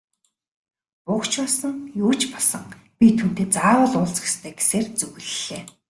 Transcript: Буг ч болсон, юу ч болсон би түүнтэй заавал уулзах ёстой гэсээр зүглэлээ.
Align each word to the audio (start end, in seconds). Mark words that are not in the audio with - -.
Буг 1.05 1.23
ч 1.31 1.33
болсон, 1.41 1.77
юу 2.03 2.11
ч 2.19 2.21
болсон 2.33 2.63
би 2.99 3.05
түүнтэй 3.17 3.47
заавал 3.55 3.93
уулзах 3.97 4.27
ёстой 4.31 4.53
гэсээр 4.57 4.85
зүглэлээ. 4.99 5.63